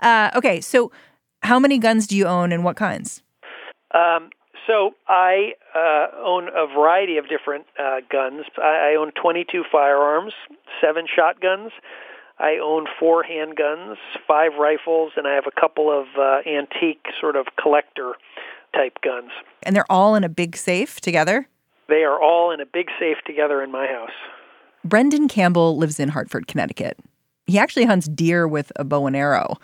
[0.00, 0.90] Uh, okay, so
[1.42, 3.22] how many guns do you own and what kinds?
[3.92, 4.30] Um,
[4.66, 8.44] so I uh, own a variety of different uh, guns.
[8.58, 10.32] I, I own 22 firearms,
[10.80, 11.70] seven shotguns.
[12.38, 13.96] I own four handguns,
[14.28, 18.12] five rifles, and I have a couple of uh, antique sort of collector
[18.74, 19.30] type guns.
[19.62, 21.48] And they're all in a big safe together?
[21.88, 24.10] They are all in a big safe together in my house.
[24.84, 26.98] Brendan Campbell lives in Hartford, Connecticut.
[27.46, 29.56] He actually hunts deer with a bow and arrow,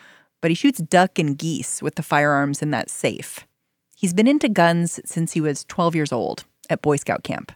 [0.43, 3.47] but he shoots duck and geese with the firearms in that safe.
[3.97, 7.53] He's been into guns since he was 12 years old at Boy Scout camp.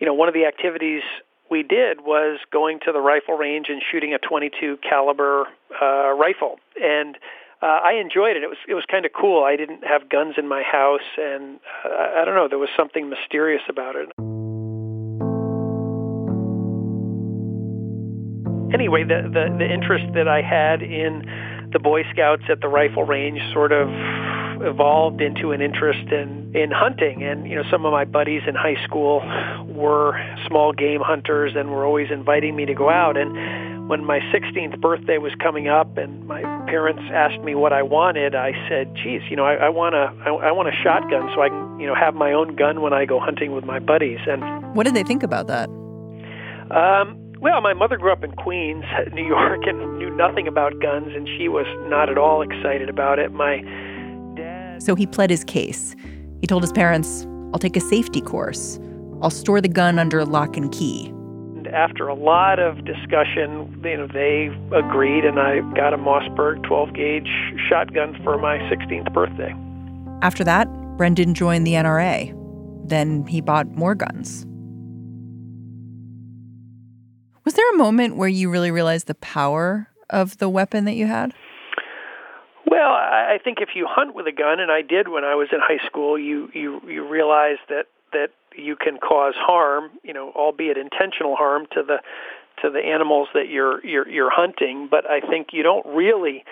[0.00, 1.02] You know, one of the activities
[1.50, 5.44] we did was going to the rifle range and shooting a 22 caliber
[5.80, 7.16] uh, rifle, and
[7.62, 8.42] uh, I enjoyed it.
[8.42, 9.44] It was it was kind of cool.
[9.44, 12.48] I didn't have guns in my house, and uh, I don't know.
[12.48, 14.08] There was something mysterious about it.
[18.74, 21.22] Anyway, the, the the interest that I had in
[21.74, 23.88] the Boy Scouts at the rifle range sort of
[24.62, 28.54] evolved into an interest in in hunting and you know some of my buddies in
[28.54, 29.20] high school
[29.66, 30.16] were
[30.46, 33.34] small game hunters and were always inviting me to go out and
[33.88, 38.34] when my 16th birthday was coming up and my parents asked me what I wanted,
[38.34, 41.42] I said, "Geez, you know, I, I want a, I, I want a shotgun so
[41.42, 44.20] I can, you know, have my own gun when I go hunting with my buddies."
[44.26, 45.68] And what did they think about that?
[46.70, 51.08] Um, well, my mother grew up in Queens, New York, and knew nothing about guns,
[51.14, 53.32] and she was not at all excited about it.
[53.32, 53.58] My
[54.34, 54.82] dad.
[54.82, 55.94] so he pled his case.
[56.40, 58.80] He told his parents, I'll take a safety course.
[59.20, 61.08] I'll store the gun under lock and key.
[61.08, 66.62] And After a lot of discussion, you know, they agreed, and I got a Mossberg
[66.62, 67.28] 12 gauge
[67.68, 69.54] shotgun for my 16th birthday.
[70.22, 70.66] After that,
[70.96, 72.32] Brendan joined the NRA.
[72.88, 74.46] Then he bought more guns.
[77.44, 81.06] Was there a moment where you really realized the power of the weapon that you
[81.06, 81.34] had?
[82.66, 85.48] Well, I think if you hunt with a gun, and I did when I was
[85.52, 90.32] in high school, you you you realize that that you can cause harm, you know,
[90.34, 91.98] albeit intentional harm to the
[92.62, 94.88] to the animals that you're you're you're hunting.
[94.90, 96.44] But I think you don't really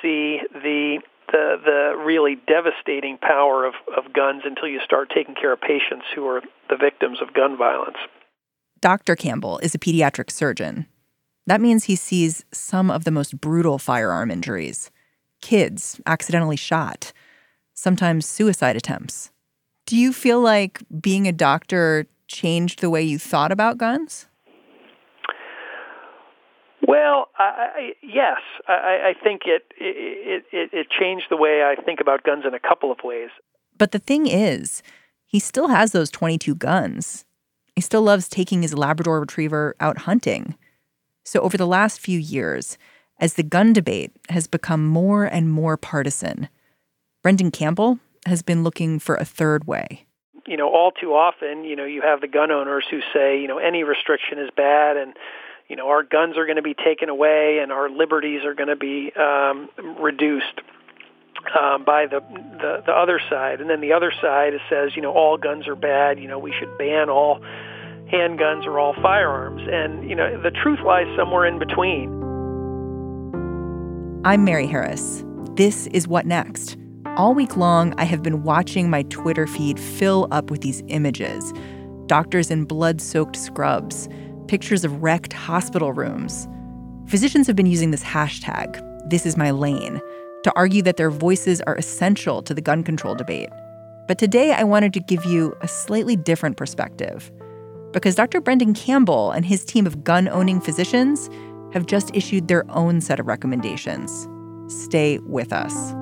[0.00, 1.00] see the
[1.30, 6.06] the the really devastating power of, of guns until you start taking care of patients
[6.14, 7.98] who are the victims of gun violence.
[8.82, 9.14] Dr.
[9.14, 10.86] Campbell is a pediatric surgeon.
[11.46, 14.90] That means he sees some of the most brutal firearm injuries
[15.40, 17.12] kids accidentally shot,
[17.74, 19.32] sometimes suicide attempts.
[19.86, 24.26] Do you feel like being a doctor changed the way you thought about guns?
[26.86, 28.38] Well, I, I, yes,
[28.68, 32.54] I, I think it, it it it changed the way I think about guns in
[32.54, 33.30] a couple of ways.
[33.76, 34.82] But the thing is,
[35.26, 37.24] he still has those 22 guns.
[37.74, 40.56] He still loves taking his Labrador retriever out hunting.
[41.24, 42.76] So over the last few years,
[43.18, 46.48] as the gun debate has become more and more partisan.
[47.22, 50.06] Brendan Campbell has been looking for a third way.
[50.46, 53.46] You know, all too often, you know, you have the gun owners who say, you
[53.46, 55.14] know, any restriction is bad and
[55.68, 58.68] you know, our guns are going to be taken away and our liberties are going
[58.68, 60.60] to be um, reduced
[61.58, 62.20] um, by the,
[62.60, 63.60] the the other side.
[63.60, 66.18] And then the other side says, you know, all guns are bad.
[66.18, 67.40] You know, we should ban all
[68.12, 69.62] handguns or all firearms.
[69.70, 72.10] And you know, the truth lies somewhere in between.
[74.24, 75.24] I'm Mary Harris.
[75.54, 76.76] This is What Next.
[77.16, 81.52] All week long, I have been watching my Twitter feed fill up with these images
[82.06, 84.08] doctors in blood soaked scrubs,
[84.46, 86.46] pictures of wrecked hospital rooms.
[87.06, 88.78] Physicians have been using this hashtag,
[89.08, 90.00] this is my lane,
[90.44, 93.48] to argue that their voices are essential to the gun control debate.
[94.08, 97.30] But today, I wanted to give you a slightly different perspective.
[97.92, 98.40] Because Dr.
[98.40, 101.30] Brendan Campbell and his team of gun owning physicians
[101.72, 104.28] have just issued their own set of recommendations.
[104.68, 105.94] Stay with us.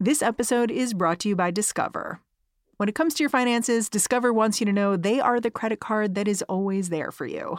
[0.00, 2.20] This episode is brought to you by Discover.
[2.76, 5.78] When it comes to your finances, Discover wants you to know they are the credit
[5.78, 7.58] card that is always there for you.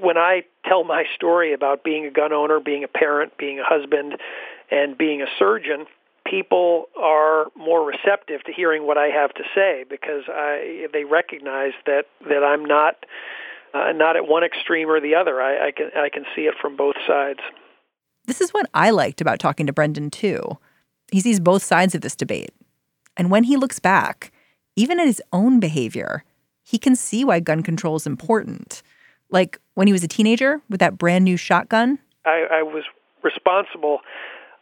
[0.00, 3.64] When I tell my story about being a gun owner, being a parent, being a
[3.64, 4.16] husband,
[4.70, 5.86] and being a surgeon,
[6.26, 11.72] people are more receptive to hearing what I have to say because I, they recognize
[11.86, 12.96] that, that I'm not
[13.74, 15.40] uh, not at one extreme or the other.
[15.40, 17.40] I, I can I can see it from both sides.
[18.26, 20.58] This is what I liked about talking to Brendan too.
[21.10, 22.52] He sees both sides of this debate,
[23.16, 24.32] and when he looks back,
[24.76, 26.24] even at his own behavior,
[26.62, 28.82] he can see why gun control is important.
[29.30, 32.00] Like when he was a teenager with that brand new shotgun.
[32.26, 32.82] I, I was
[33.22, 34.00] responsible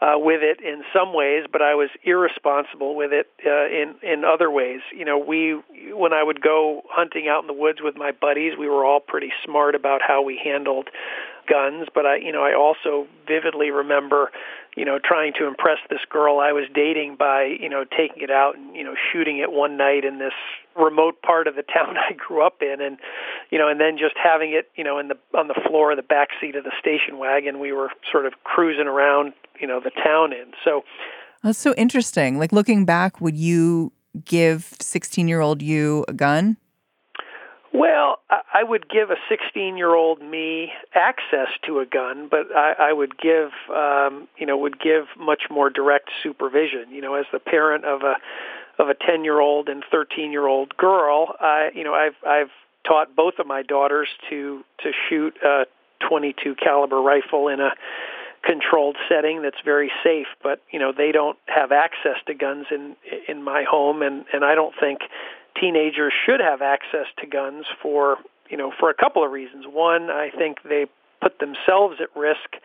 [0.03, 4.27] uh, with it in some ways, but I was irresponsible with it uh, in in
[4.27, 4.81] other ways.
[4.95, 5.59] You know, we
[5.95, 9.01] when I would go hunting out in the woods with my buddies, we were all
[9.01, 10.91] pretty smart about how we handled
[11.49, 11.89] guns.
[11.95, 14.31] But I, you know, I also vividly remember,
[14.77, 18.31] you know, trying to impress this girl I was dating by, you know, taking it
[18.31, 20.37] out and you know shooting it one night in this
[20.79, 22.99] remote part of the town I grew up in, and
[23.51, 25.97] you know, and then just having it, you know, in the on the floor of
[25.97, 27.61] the back seat of the station wagon.
[27.61, 30.53] We were sort of cruising around, you know, the town in.
[30.65, 30.83] So
[31.43, 32.39] that's so interesting.
[32.39, 33.93] Like looking back, would you
[34.25, 36.57] give 16 year old you a gun?
[37.73, 42.89] Well, I would give a 16 year old me access to a gun, but I,
[42.89, 46.91] I would give, um, you know, would give much more direct supervision.
[46.91, 48.15] You know, as the parent of a
[48.79, 52.51] of a 10 year old and 13 year old girl, I, you know, I've I've
[52.87, 55.65] taught both of my daughters to to shoot a
[56.09, 57.71] 22 caliber rifle in a
[58.45, 62.95] controlled setting that's very safe but you know they don't have access to guns in
[63.27, 65.01] in my home and and I don't think
[65.61, 68.19] teenagers should have access to guns for
[68.49, 69.65] you know for a couple of reasons.
[69.67, 70.87] One I think they
[71.21, 72.57] put themselves at risk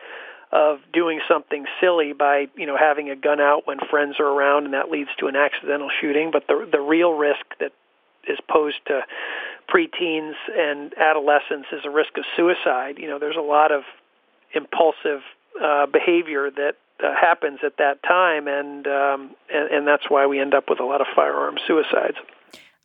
[0.52, 4.66] of doing something silly by you know having a gun out when friends are around
[4.66, 6.30] and that leads to an accidental shooting.
[6.30, 7.72] But the the real risk that
[8.28, 9.00] is posed to
[9.72, 12.98] preteens and adolescents is a risk of suicide.
[12.98, 13.82] You know there's a lot of
[14.54, 15.22] impulsive
[15.62, 20.38] uh, behavior that uh, happens at that time and, um, and and that's why we
[20.38, 22.16] end up with a lot of firearm suicides.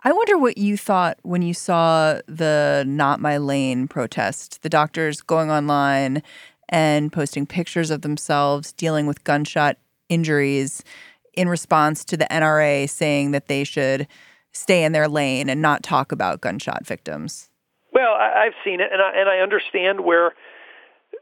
[0.03, 5.21] I wonder what you thought when you saw the Not My Lane protest, the doctors
[5.21, 6.23] going online
[6.69, 9.77] and posting pictures of themselves dealing with gunshot
[10.09, 10.83] injuries
[11.33, 14.07] in response to the NRA saying that they should
[14.51, 17.49] stay in their lane and not talk about gunshot victims?
[17.93, 20.33] Well, I've seen it, and I, and I understand where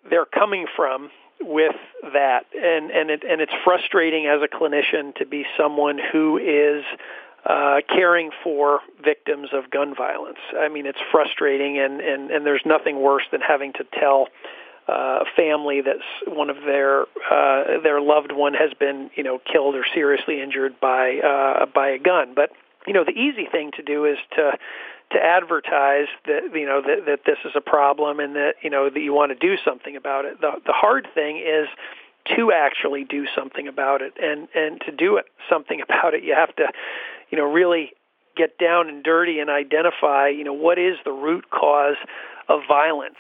[0.10, 1.10] they're coming from
[1.42, 6.38] with that, and and it, and it's frustrating as a clinician to be someone who
[6.38, 6.84] is
[7.46, 10.40] uh, caring for victims of gun violence.
[10.58, 14.28] I mean, it's frustrating, and and and there's nothing worse than having to tell
[14.88, 19.76] uh, family that's one of their uh, their loved one has been you know killed
[19.76, 22.34] or seriously injured by uh, by a gun.
[22.36, 22.52] But
[22.86, 24.52] you know the easy thing to do is to
[25.12, 28.90] to advertise that you know that, that this is a problem and that you know
[28.90, 30.40] that you want to do something about it.
[30.42, 31.68] The the hard thing is
[32.36, 36.34] to actually do something about it and and to do it something about it you
[36.34, 36.68] have to
[37.30, 37.92] you know really
[38.36, 41.98] get down and dirty and identify you know what is the root cause
[42.50, 43.18] of violence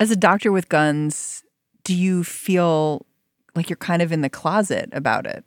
[0.00, 1.44] as a doctor with guns,
[1.84, 3.06] do you feel
[3.54, 5.44] like you're kind of in the closet about it?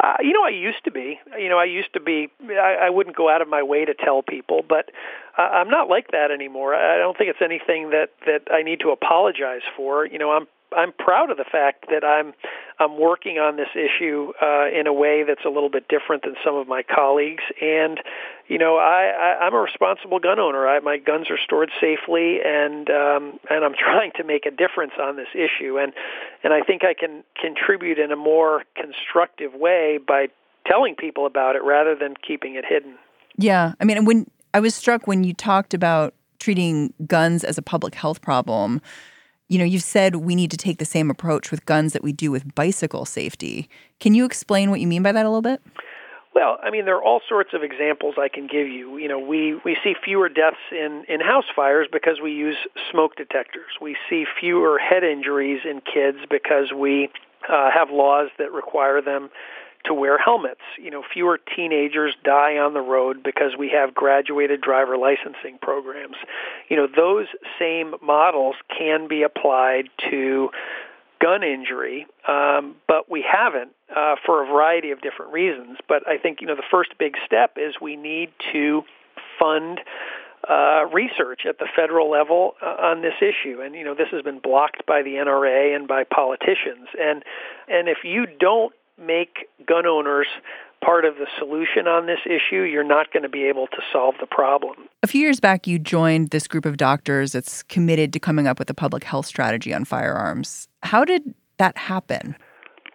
[0.00, 1.18] Uh, you know, I used to be.
[1.36, 2.28] You know, I used to be.
[2.50, 4.90] I, I wouldn't go out of my way to tell people, but
[5.36, 6.74] uh, I'm not like that anymore.
[6.74, 10.06] I don't think it's anything that that I need to apologize for.
[10.06, 10.46] You know, I'm
[10.78, 12.32] I'm proud of the fact that I'm
[12.78, 16.36] I'm working on this issue uh, in a way that's a little bit different than
[16.44, 17.42] some of my colleagues.
[17.60, 17.98] And
[18.46, 20.68] you know, I, I I'm a responsible gun owner.
[20.68, 24.92] I, my guns are stored safely, and um, and I'm trying to make a difference
[25.00, 25.78] on this issue.
[25.78, 25.92] And
[26.44, 30.28] and I think I can contribute in a more constructive way by
[30.66, 32.94] telling people about it rather than keeping it hidden.
[33.36, 37.62] Yeah, I mean, when I was struck when you talked about treating guns as a
[37.62, 38.80] public health problem
[39.48, 42.12] you know, you've said we need to take the same approach with guns that we
[42.12, 43.68] do with bicycle safety.
[43.98, 45.62] Can you explain what you mean by that a little bit?
[46.34, 48.98] Well, I mean, there are all sorts of examples I can give you.
[48.98, 52.56] You know, we, we see fewer deaths in, in house fires because we use
[52.92, 53.72] smoke detectors.
[53.80, 57.08] We see fewer head injuries in kids because we
[57.48, 59.30] uh, have laws that require them
[59.84, 60.60] to wear helmets.
[60.78, 66.16] You know, fewer teenagers die on the road because we have graduated driver licensing programs.
[66.68, 67.26] You know, those
[67.58, 70.50] same models can be applied to
[71.20, 75.78] gun injury, um, but we haven't uh, for a variety of different reasons.
[75.88, 78.82] But I think you know the first big step is we need to
[79.38, 79.80] fund
[80.48, 84.22] uh, research at the federal level uh, on this issue, and you know this has
[84.22, 86.88] been blocked by the NRA and by politicians.
[87.00, 87.24] And
[87.68, 90.26] and if you don't make gun owners
[90.84, 94.14] part of the solution on this issue, you're not going to be able to solve
[94.20, 94.74] the problem.
[95.02, 98.58] A few years back, you joined this group of doctors that's committed to coming up
[98.58, 100.68] with a public health strategy on firearms.
[100.82, 102.36] How did that happen?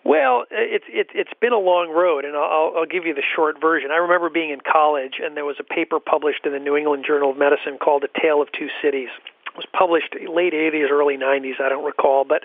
[0.05, 3.61] Well, it's it's it's been a long road, and I'll I'll give you the short
[3.61, 3.89] version.
[3.89, 7.05] I remember being in college, and there was a paper published in the New England
[7.07, 9.07] Journal of Medicine called "A Tale of Two Cities."
[9.55, 11.61] Was published late 80s, early 90s.
[11.61, 12.43] I don't recall, but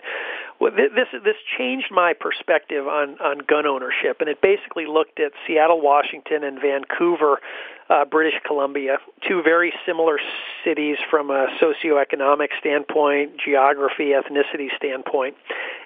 [0.61, 5.81] this this changed my perspective on on gun ownership, and it basically looked at Seattle,
[5.81, 7.41] Washington, and Vancouver,
[7.89, 10.19] uh, British Columbia, two very similar
[10.65, 15.37] cities from a socioeconomic standpoint, geography, ethnicity standpoint,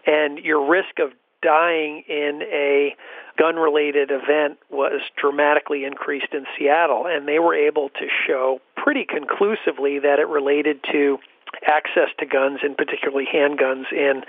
[0.06, 1.12] and your risk of
[1.42, 2.94] dying in a
[3.38, 9.04] gun related event was dramatically increased in Seattle, and they were able to show pretty
[9.04, 11.18] conclusively that it related to
[11.66, 14.22] access to guns and particularly handguns in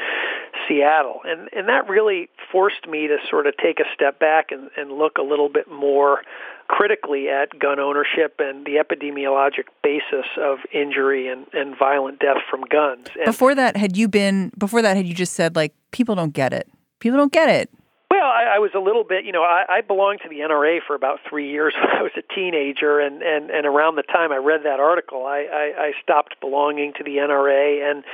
[0.68, 1.22] Seattle.
[1.26, 4.92] And and that really forced me to sort of take a step back and, and
[4.92, 6.22] look a little bit more
[6.68, 12.62] critically at gun ownership and the epidemiologic basis of injury and, and violent death from
[12.62, 13.08] guns.
[13.16, 16.34] And before that, had you been before that had you just said like people don't
[16.34, 16.70] get it?
[17.00, 17.70] People don't get it.
[18.24, 20.80] Well, I, I was a little bit, you know, I, I belonged to the NRA
[20.88, 24.32] for about three years when I was a teenager, and and and around the time
[24.32, 28.06] I read that article, I I, I stopped belonging to the NRA, and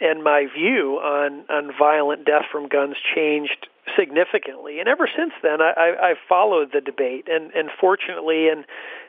[0.00, 4.80] and my view on on violent death from guns changed significantly.
[4.80, 8.64] And ever since then, I, I, I've followed the debate, and and fortunately, in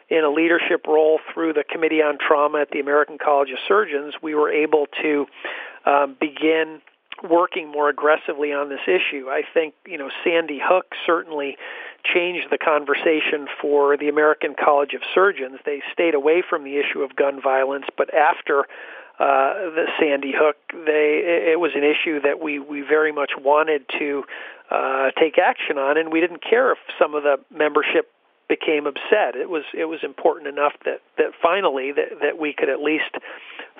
[0.10, 4.16] in a leadership role through the Committee on Trauma at the American College of Surgeons,
[4.22, 5.26] we were able to
[5.86, 6.82] um, begin
[7.24, 9.28] working more aggressively on this issue.
[9.30, 11.58] I think, you know, Sandy Hook certainly
[12.04, 15.60] changed the conversation for the American College of Surgeons.
[15.66, 18.66] They stayed away from the issue of gun violence, but after
[19.20, 23.84] uh, the Sandy Hook, they it was an issue that we we very much wanted
[24.00, 24.24] to
[24.72, 28.10] uh, take action on, and we didn't care if some of the membership
[28.48, 29.36] became upset.
[29.36, 33.12] It was it was important enough that that finally that that we could at least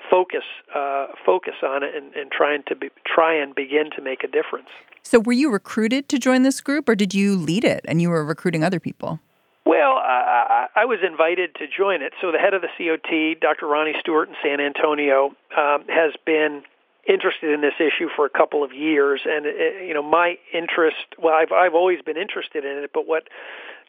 [0.08, 4.24] focus uh, focus on it and, and trying to be, try and begin to make
[4.24, 4.68] a difference.
[5.02, 8.10] So, were you recruited to join this group, or did you lead it and you
[8.10, 9.20] were recruiting other people?
[9.66, 12.12] Well, I, I was invited to join it.
[12.20, 13.66] So, the head of the COT, Dr.
[13.66, 16.62] Ronnie Stewart in San Antonio, um, has been
[17.08, 20.96] interested in this issue for a couple of years, and it, you know, my interest.
[21.18, 23.28] Well, I've I've always been interested in it, but what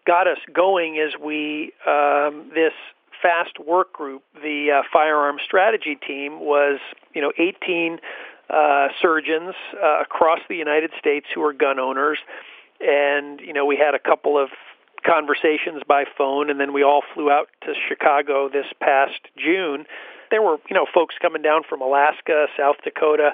[0.05, 2.73] got us going is we um, this
[3.21, 6.79] FAST work group, the uh, firearm strategy team, was
[7.13, 7.99] you know 18
[8.49, 12.19] uh, surgeons uh, across the United States who are gun owners,
[12.79, 14.49] and you know we had a couple of
[15.05, 19.85] conversations by phone, and then we all flew out to Chicago this past June.
[20.29, 23.31] There were you know folks coming down from Alaska, South Dakota,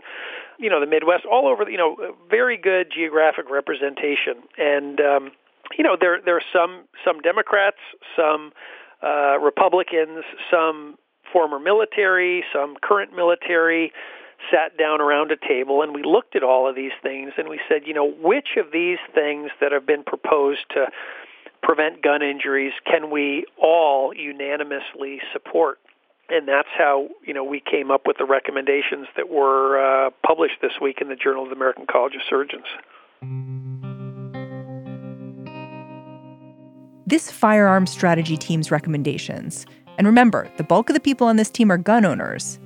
[0.60, 1.70] you know the Midwest, all over.
[1.70, 5.32] You know, very good geographic representation, and um,
[5.78, 7.78] you know there there are some some Democrats,
[8.16, 8.52] some
[9.04, 10.98] uh, Republicans, some
[11.32, 13.92] former military, some current military,
[14.52, 17.60] sat down around a table and we looked at all of these things and we
[17.68, 20.86] said, you know, which of these things that have been proposed to
[21.64, 25.80] prevent gun injuries can we all unanimously support?
[26.30, 30.56] And that's how you know we came up with the recommendations that were uh, published
[30.62, 32.66] this week in the Journal of the American College of Surgeons.
[37.08, 39.66] This firearm strategy team's recommendations.
[39.98, 42.60] And remember, the bulk of the people on this team are gun owners.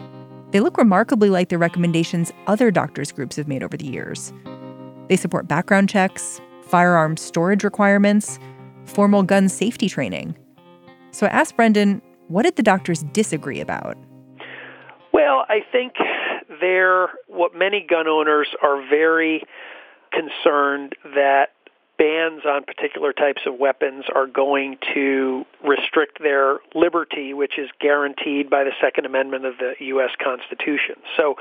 [0.50, 4.34] They look remarkably like the recommendations other doctors' groups have made over the years.
[5.10, 8.40] They support background checks, firearm storage requirements,
[8.86, 10.36] formal gun safety training.
[11.12, 13.96] So I asked Brendan, what did the doctors disagree about?
[15.14, 15.94] Well, I think
[16.60, 19.44] they're what many gun owners are very
[20.12, 21.50] concerned that
[22.02, 28.50] bans on particular types of weapons are going to restrict their liberty, which is guaranteed
[28.50, 30.10] by the Second Amendment of the U.S.
[30.24, 30.96] Constitution.
[31.16, 31.36] So,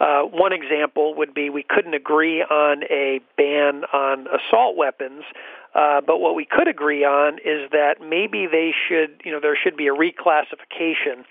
[0.00, 5.24] uh, one example would be we couldn't agree on a ban on assault weapons.
[5.74, 9.56] Uh, but what we could agree on is that maybe they should, you know, there
[9.56, 11.24] should be a reclassification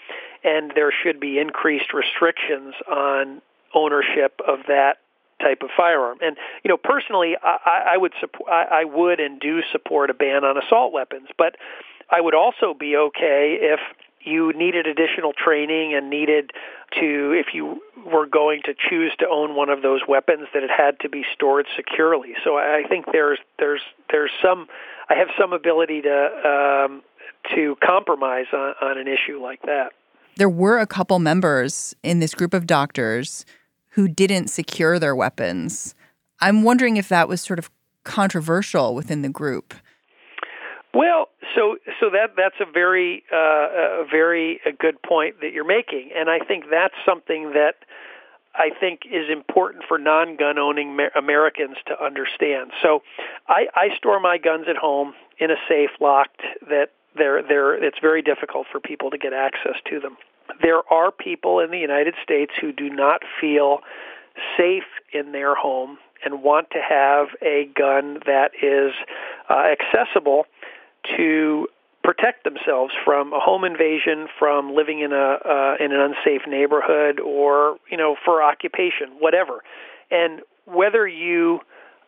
[0.43, 3.43] and there should be increased restrictions on
[3.75, 4.97] ownership of that
[5.41, 6.19] type of firearm.
[6.21, 10.13] And you know, personally, I, I would support, I, I would and do support a
[10.13, 11.55] ban on assault weapons, but
[12.09, 13.79] I would also be okay if
[14.23, 16.51] you needed additional training and needed
[16.99, 20.69] to, if you were going to choose to own one of those weapons, that it
[20.69, 22.33] had to be stored securely.
[22.43, 23.81] So I think there's there's
[24.11, 24.67] there's some,
[25.09, 27.01] I have some ability to um,
[27.55, 29.93] to compromise on, on an issue like that.
[30.37, 33.45] There were a couple members in this group of doctors
[33.91, 35.95] who didn't secure their weapons.
[36.39, 37.69] I'm wondering if that was sort of
[38.03, 39.73] controversial within the group.
[40.93, 45.65] Well, so so that that's a very uh, a very a good point that you're
[45.65, 47.75] making, and I think that's something that
[48.55, 52.71] I think is important for non-gun owning Americans to understand.
[52.81, 53.03] So,
[53.47, 57.99] I, I store my guns at home in a safe locked that they're they're it's
[58.01, 60.17] very difficult for people to get access to them.
[60.61, 63.79] There are people in the United States who do not feel
[64.57, 68.93] safe in their home and want to have a gun that is
[69.49, 70.45] uh, accessible
[71.17, 71.67] to
[72.03, 75.15] protect themselves from a home invasion, from living in a
[75.45, 79.63] uh, in an unsafe neighborhood, or you know for occupation, whatever.
[80.09, 81.59] And whether you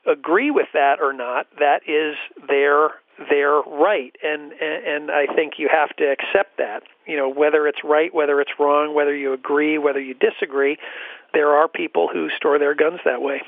[0.05, 2.15] agree with that or not, that is
[2.47, 2.89] their
[3.29, 6.83] their right, and and I think you have to accept that.
[7.05, 10.77] You know whether it's right, whether it's wrong, whether you agree, whether you disagree.
[11.33, 13.41] There are people who store their guns that way.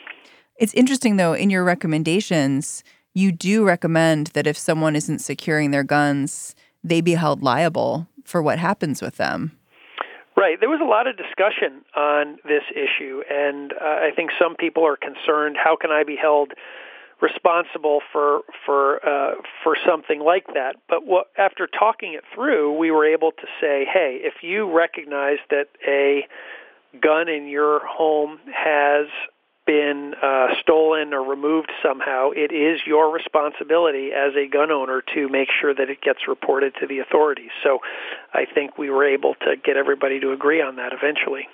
[0.57, 2.83] It's interesting though in your recommendations
[3.15, 6.53] you do recommend that if someone isn't securing their guns,
[6.83, 9.57] they be held liable for what happens with them.
[10.35, 10.59] Right.
[10.59, 14.85] There was a lot of discussion on this issue, and uh, I think some people
[14.85, 16.51] are concerned how can I be held
[17.21, 20.75] responsible for for uh, for something like that.
[20.89, 25.37] But what, after talking it through, we were able to say, hey, if you recognize
[25.49, 26.27] that a
[27.01, 29.07] gun in your home has
[29.65, 35.27] been uh, stolen or removed somehow, it is your responsibility as a gun owner to
[35.27, 37.49] make sure that it gets reported to the authorities.
[37.63, 37.79] So
[38.33, 41.47] I think we were able to get everybody to agree on that eventually.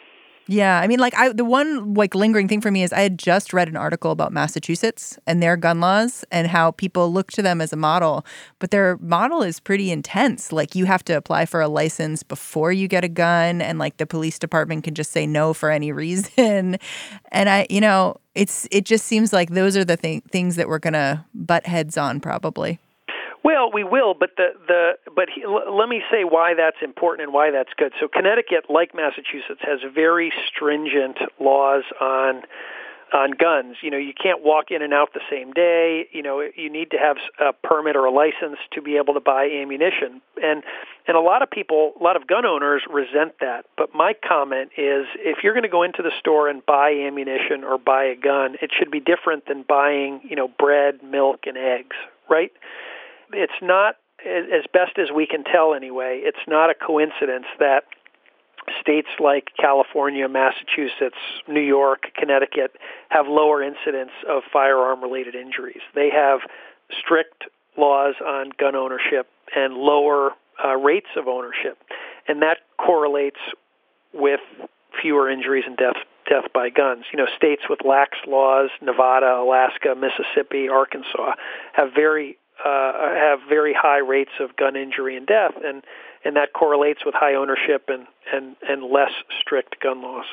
[0.48, 3.18] Yeah, I mean, like I, the one like lingering thing for me is I had
[3.18, 7.42] just read an article about Massachusetts and their gun laws and how people look to
[7.42, 8.26] them as a model,
[8.60, 10.52] but their model is pretty intense.
[10.52, 13.98] Like you have to apply for a license before you get a gun, and like
[13.98, 16.78] the police department can just say no for any reason.
[17.32, 20.68] And I, you know, it's it just seems like those are the th- things that
[20.68, 22.80] we're gonna butt heads on probably.
[23.44, 27.26] Well, we will, but the the but he, l- let me say why that's important
[27.26, 27.92] and why that's good.
[28.00, 32.44] So Connecticut, like Massachusetts, has very stringent laws on
[33.14, 33.78] on guns.
[33.82, 36.08] You know, you can't walk in and out the same day.
[36.12, 39.20] You know, you need to have a permit or a license to be able to
[39.20, 40.22] buy ammunition.
[40.42, 40.64] And
[41.08, 43.66] and a lot of people, a lot of gun owners resent that.
[43.76, 47.64] But my comment is if you're going to go into the store and buy ammunition
[47.64, 51.58] or buy a gun, it should be different than buying, you know, bread, milk and
[51.58, 51.96] eggs,
[52.30, 52.52] right?
[53.34, 56.22] It's not as best as we can tell anyway.
[56.24, 57.86] It's not a coincidence that
[58.80, 61.18] states like California, Massachusetts,
[61.48, 62.76] New York, Connecticut
[63.10, 65.82] have lower incidence of firearm related injuries.
[65.96, 66.42] They have
[67.00, 67.46] strict
[67.78, 70.32] laws on gun ownership and lower
[70.64, 71.78] uh, rates of ownership.
[72.28, 73.40] And that correlates
[74.14, 74.42] with
[75.02, 77.06] fewer injuries and deaths death by guns.
[77.12, 81.34] You know, states with lax laws, Nevada, Alaska, Mississippi, Arkansas,
[81.74, 85.84] have very uh, have very high rates of gun injury and death, and
[86.24, 90.26] and that correlates with high ownership and and and less strict gun laws.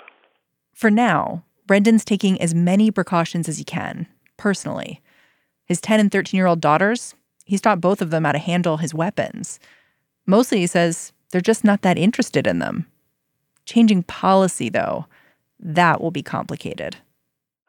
[0.75, 5.01] For now, Brendan's taking as many precautions as he can personally.
[5.67, 7.15] His 10 and 13 year old daughters,
[7.45, 9.61] he's taught both of them how to handle his weapons.
[10.27, 12.87] Mostly, he says they're just not that interested in them.
[13.67, 15.07] Changing policy, though,
[15.61, 16.97] that will be complicated.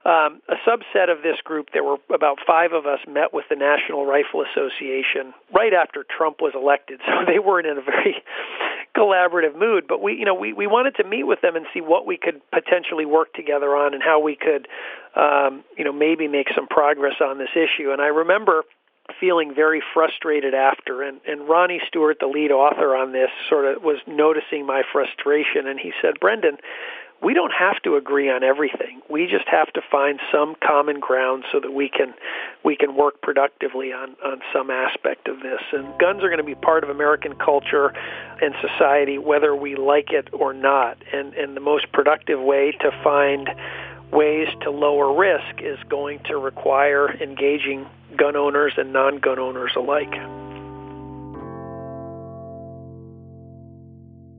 [0.10, 3.56] Um, a subset of this group, there were about five of us, met with the
[3.56, 7.00] National Rifle Association right after Trump was elected.
[7.10, 8.24] So they weren't in a very
[8.98, 9.86] collaborative mood.
[9.88, 12.17] But we, you know, we, we wanted to meet with them and see what we
[12.17, 14.67] could potentially work together on and how we could,
[15.15, 17.91] um, you know, maybe make some progress on this issue.
[17.91, 18.63] And I remember
[19.19, 23.82] feeling very frustrated after and and Ronnie Stewart the lead author on this sort of
[23.82, 26.58] was noticing my frustration and he said Brendan
[27.21, 29.01] we don't have to agree on everything.
[29.10, 32.13] We just have to find some common ground so that we can
[32.63, 35.60] we can work productively on on some aspect of this.
[35.73, 37.93] And guns are going to be part of American culture
[38.41, 40.97] and society whether we like it or not.
[41.12, 43.49] And and the most productive way to find
[44.12, 50.12] ways to lower risk is going to require engaging gun owners and non-gun owners alike.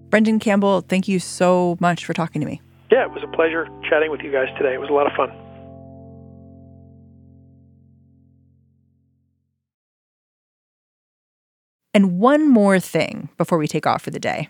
[0.09, 3.67] Brendan Campbell, thank you so much for talking to me yeah, it was a pleasure
[3.89, 4.75] chatting with you guys today.
[4.75, 5.31] It was a lot of fun.
[11.93, 14.49] And one more thing before we take off for the day.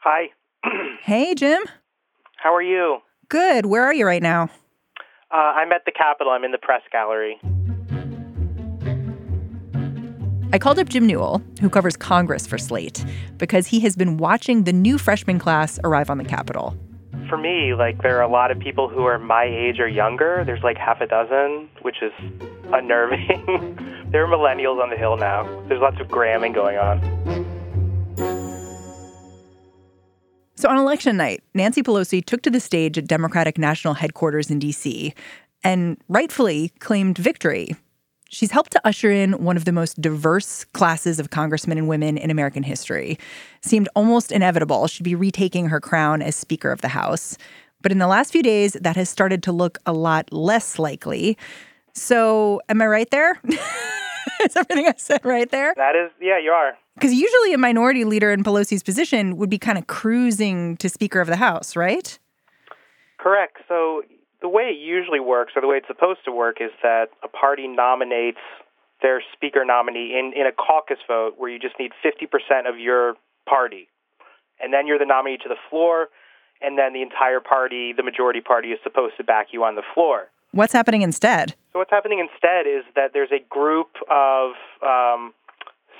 [0.00, 0.28] Hi.
[1.02, 1.62] hey, Jim.
[2.36, 2.98] How are you?
[3.28, 3.66] Good.
[3.66, 4.50] Where are you right now?
[5.30, 6.32] Uh, I'm at the Capitol.
[6.32, 7.38] I'm in the press gallery.
[10.50, 13.04] I called up Jim Newell, who covers Congress for Slate,
[13.36, 16.74] because he has been watching the new freshman class arrive on the Capitol.
[17.28, 20.44] For me, like, there are a lot of people who are my age or younger.
[20.46, 22.12] There's like half a dozen, which is
[22.72, 24.06] unnerving.
[24.10, 25.44] there are millennials on the Hill now.
[25.68, 26.98] There's lots of gramming going on.
[30.54, 34.58] So on election night, Nancy Pelosi took to the stage at Democratic National Headquarters in
[34.58, 35.12] D.C.
[35.62, 37.76] and rightfully claimed victory
[38.30, 42.18] She's helped to usher in one of the most diverse classes of congressmen and women
[42.18, 43.18] in American history.
[43.62, 47.38] Seemed almost inevitable she'd be retaking her crown as Speaker of the House.
[47.80, 51.38] But in the last few days, that has started to look a lot less likely.
[51.94, 53.40] So, am I right there?
[54.44, 55.72] is everything I said right there?
[55.76, 56.76] That is, yeah, you are.
[56.96, 61.20] Because usually a minority leader in Pelosi's position would be kind of cruising to Speaker
[61.20, 62.18] of the House, right?
[63.18, 63.58] Correct.
[63.68, 64.02] So
[64.40, 67.28] the way it usually works, or the way it's supposed to work, is that a
[67.28, 68.38] party nominates
[69.02, 73.14] their speaker nominee in, in a caucus vote where you just need 50% of your
[73.48, 73.88] party.
[74.60, 76.08] And then you're the nominee to the floor,
[76.60, 79.82] and then the entire party, the majority party, is supposed to back you on the
[79.94, 80.28] floor.
[80.52, 81.54] What's happening instead?
[81.72, 85.34] So, what's happening instead is that there's a group of um,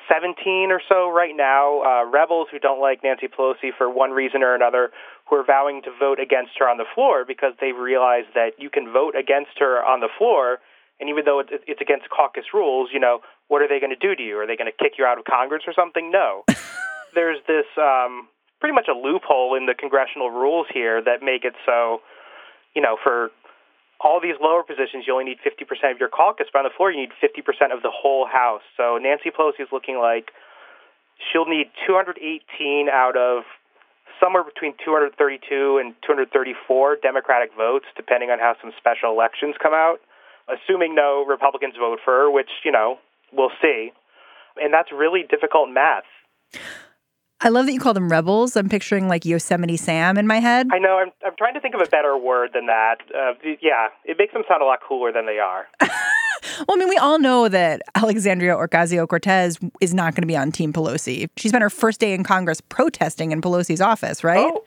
[0.08, 4.42] 17 or so right now, uh, rebels who don't like Nancy Pelosi for one reason
[4.42, 4.90] or another,
[5.28, 8.70] who are vowing to vote against her on the floor because they realize that you
[8.70, 10.58] can vote against her on the floor.
[11.00, 14.00] And even though it's it's against caucus rules, you know, what are they going to
[14.00, 14.38] do to you?
[14.38, 16.10] Are they going to kick you out of Congress or something?
[16.10, 16.44] No.
[17.14, 18.28] There's this um,
[18.60, 22.00] pretty much a loophole in the congressional rules here that make it so,
[22.74, 23.30] you know, for
[24.00, 26.90] all these lower positions, you only need 50% of your caucus, but on the floor,
[26.92, 28.62] you need 50% of the whole House.
[28.76, 30.30] So Nancy Pelosi is looking like
[31.18, 33.42] she'll need 218 out of
[34.20, 39.98] somewhere between 232 and 234 Democratic votes, depending on how some special elections come out,
[40.46, 42.98] assuming no Republicans vote for her, which, you know,
[43.32, 43.90] we'll see.
[44.60, 46.06] And that's really difficult math.
[47.40, 48.56] I love that you call them rebels.
[48.56, 50.68] I'm picturing like Yosemite Sam in my head.
[50.72, 50.98] I know.
[50.98, 52.96] I'm, I'm trying to think of a better word than that.
[53.14, 55.68] Uh, yeah, it makes them sound a lot cooler than they are.
[55.80, 60.36] well, I mean, we all know that Alexandria Ocasio Cortez is not going to be
[60.36, 61.28] on Team Pelosi.
[61.36, 64.50] She spent her first day in Congress protesting in Pelosi's office, right?
[64.52, 64.64] Oh.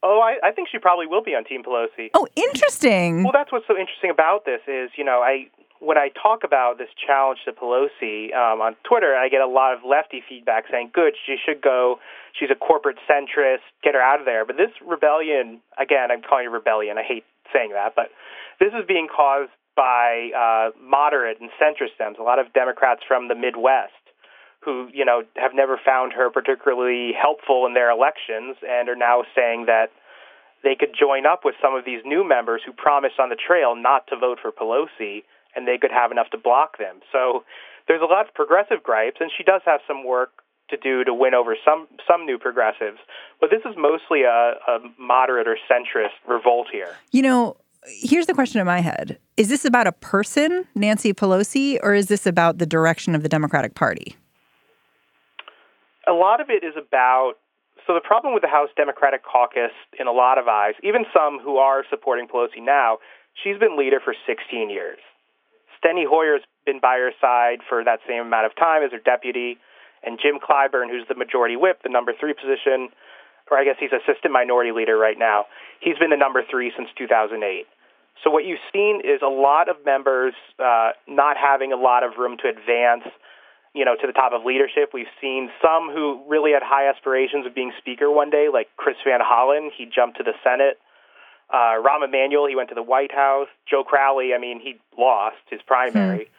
[0.00, 2.10] Oh, I, I think she probably will be on Team Pelosi.
[2.14, 3.24] Oh, interesting.
[3.24, 5.48] Well, that's what's so interesting about this is, you know, I
[5.80, 9.74] when I talk about this challenge to Pelosi um, on Twitter, I get a lot
[9.74, 12.00] of lefty feedback saying, "Good, she should go.
[12.38, 13.66] She's a corporate centrist.
[13.82, 16.98] Get her out of there." But this rebellion, again, I'm calling it rebellion.
[16.98, 18.10] I hate saying that, but
[18.60, 23.28] this is being caused by uh, moderate and centrist Dems, a lot of Democrats from
[23.28, 23.94] the Midwest,
[24.64, 29.22] who you know have never found her particularly helpful in their elections, and are now
[29.34, 29.90] saying that
[30.64, 33.76] they could join up with some of these new members who promised on the trail
[33.76, 35.22] not to vote for Pelosi
[35.54, 37.00] and they could have enough to block them.
[37.12, 37.44] So
[37.88, 41.14] there's a lot of progressive gripes, and she does have some work to do to
[41.14, 42.98] win over some some new progressives.
[43.40, 46.94] But this is mostly a, a moderate or centrist revolt here.
[47.10, 47.56] You know,
[47.86, 52.06] here's the question in my head: Is this about a person, Nancy Pelosi, or is
[52.06, 54.16] this about the direction of the Democratic Party?
[56.06, 57.34] A lot of it is about.
[57.86, 61.38] So the problem with the House Democratic Caucus, in a lot of eyes, even some
[61.42, 62.98] who are supporting Pelosi now,
[63.42, 64.98] she's been leader for 16 years.
[65.78, 69.58] Steny Hoyer's been by her side for that same amount of time as her deputy,
[70.02, 72.90] and Jim Clyburn, who's the majority whip, the number three position,
[73.50, 75.46] or I guess he's assistant minority leader right now.
[75.80, 77.66] He's been the number three since 2008.
[78.24, 82.18] So what you've seen is a lot of members uh, not having a lot of
[82.18, 83.06] room to advance,
[83.74, 84.90] you know, to the top of leadership.
[84.92, 88.96] We've seen some who really had high aspirations of being speaker one day, like Chris
[89.06, 89.70] Van Hollen.
[89.76, 90.78] He jumped to the Senate.
[91.50, 93.48] Uh, Rahm Emanuel, he went to the White House.
[93.68, 96.24] Joe Crowley, I mean, he lost his primary.
[96.24, 96.32] Hmm.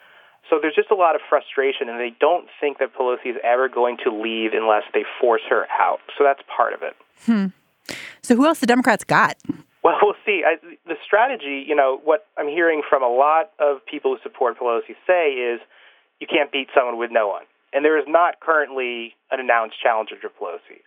[0.50, 3.70] So there's just a lot of frustration, and they don't think that Pelosi is ever
[3.70, 6.00] going to leave unless they force her out.
[6.18, 6.96] So that's part of it.
[7.26, 7.48] Hmm.
[8.22, 9.38] So who else the Democrats got?
[9.84, 10.44] Well, we'll see.
[10.46, 14.60] I, the strategy, you know, what I'm hearing from a lot of people who support
[14.60, 15.60] Pelosi say is
[16.20, 17.44] you can't beat someone with no one.
[17.72, 20.82] And there is not currently an announced challenger to Pelosi.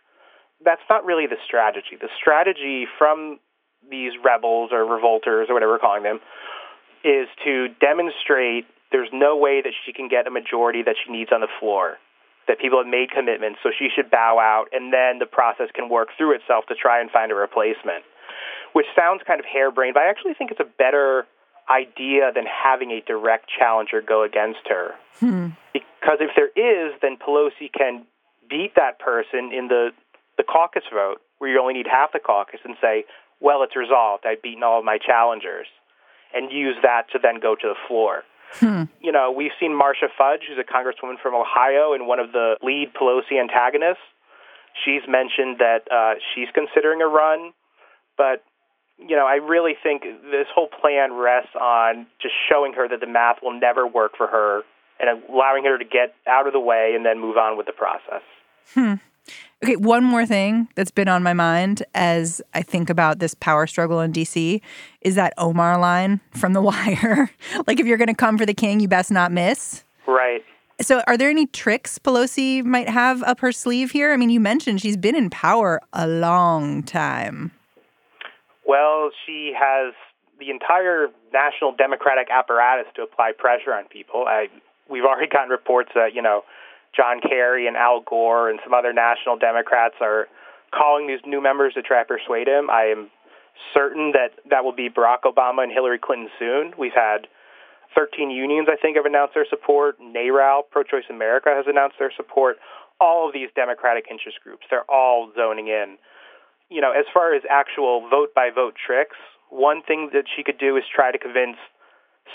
[0.63, 1.95] That's not really the strategy.
[1.99, 3.39] The strategy from
[3.89, 6.19] these rebels or revolters or whatever we're calling them
[7.03, 11.31] is to demonstrate there's no way that she can get a majority that she needs
[11.33, 11.97] on the floor
[12.47, 15.89] that people have made commitments so she should bow out and then the process can
[15.89, 18.03] work through itself to try and find a replacement
[18.73, 21.25] which sounds kind of harebrained but i actually think it's a better
[21.71, 25.47] idea than having a direct challenger go against her hmm.
[25.71, 28.05] because if there is then pelosi can
[28.49, 29.91] beat that person in the
[30.37, 33.03] the caucus vote where you only need half the caucus and say,
[33.43, 34.25] well, it's resolved.
[34.25, 35.67] I've beaten all of my challengers,
[36.33, 38.23] and use that to then go to the floor.
[38.53, 38.83] Hmm.
[39.01, 42.55] You know, we've seen Marcia Fudge, who's a congresswoman from Ohio and one of the
[42.63, 44.05] lead Pelosi antagonists.
[44.85, 47.51] She's mentioned that uh, she's considering a run,
[48.17, 48.43] but
[48.97, 53.07] you know, I really think this whole plan rests on just showing her that the
[53.07, 54.61] math will never work for her
[54.99, 57.73] and allowing her to get out of the way and then move on with the
[57.73, 58.21] process.
[58.73, 58.95] Hmm.
[59.63, 63.65] Okay, one more thing that's been on my mind as I think about this power
[63.65, 64.59] struggle in DC
[64.99, 67.31] is that Omar line from The Wire.
[67.65, 69.85] like, if you're going to come for the king, you best not miss.
[70.05, 70.43] Right.
[70.81, 74.11] So, are there any tricks Pelosi might have up her sleeve here?
[74.11, 77.51] I mean, you mentioned she's been in power a long time.
[78.67, 79.93] Well, she has
[80.39, 84.25] the entire national Democratic apparatus to apply pressure on people.
[84.27, 84.47] I,
[84.89, 86.43] we've already gotten reports that, you know,
[86.95, 90.27] John Kerry and Al Gore and some other national Democrats are
[90.73, 92.69] calling these new members to try to persuade him.
[92.69, 93.09] I am
[93.73, 96.73] certain that that will be Barack Obama and Hillary Clinton soon.
[96.77, 97.27] We've had
[97.95, 99.99] 13 unions, I think, have announced their support.
[100.01, 102.57] NARAL, Pro Choice America, has announced their support.
[102.99, 105.97] All of these Democratic interest groups, they're all zoning in.
[106.69, 109.17] You know, as far as actual vote by vote tricks,
[109.49, 111.57] one thing that she could do is try to convince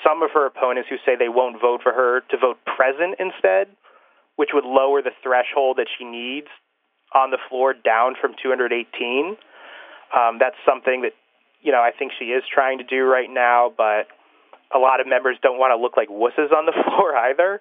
[0.04, 3.66] some of her opponents who say they won't vote for her to vote present instead
[4.38, 6.46] which would lower the threshold that she needs
[7.11, 8.70] on the floor down from 218.
[10.14, 11.18] Um, that's something that
[11.61, 14.07] you know I think she is trying to do right now, but
[14.70, 17.61] a lot of members don't want to look like wusses on the floor either.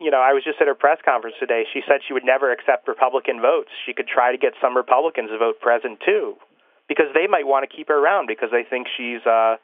[0.00, 1.64] You know, I was just at her press conference today.
[1.72, 3.68] She said she would never accept Republican votes.
[3.84, 6.40] She could try to get some Republicans to vote present too,
[6.88, 9.60] because they might want to keep her around because they think she's uh,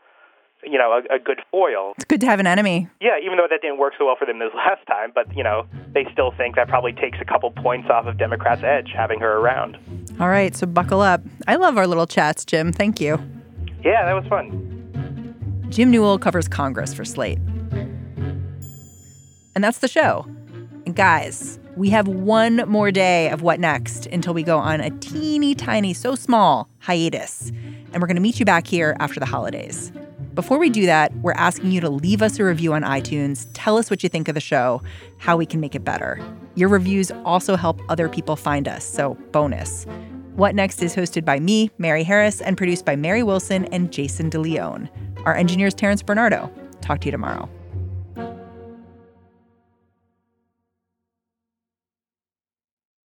[0.65, 1.93] you know, a, a, good foil.
[1.97, 2.89] It's good to have an enemy.
[3.01, 5.43] Yeah, even though that didn't work so well for them this last time, but you
[5.43, 9.21] know, they still think that probably takes a couple points off of Democrats' edge having
[9.21, 9.79] her around.
[10.21, 11.23] All right, so buckle up.
[11.47, 12.73] I love our little chats, Jim.
[12.73, 13.19] Thank you.
[13.83, 15.67] Yeah, that was fun.
[15.71, 17.39] Jim Newell covers Congress for Slate.
[19.55, 20.27] And that's the show.
[20.87, 24.91] And guys, we have one more day of what next until we go on a
[24.91, 27.51] teeny tiny, so small hiatus.
[27.93, 29.93] And we're going to meet you back here after the holidays.
[30.35, 33.47] Before we do that, we're asking you to leave us a review on iTunes.
[33.53, 34.81] Tell us what you think of the show,
[35.19, 36.19] how we can make it better.
[36.55, 39.85] Your reviews also help other people find us, so bonus.
[40.35, 44.31] What Next is hosted by me, Mary Harris, and produced by Mary Wilson and Jason
[44.31, 44.89] DeLeon.
[45.27, 46.51] Our engineer is Terrence Bernardo.
[46.81, 47.47] Talk to you tomorrow.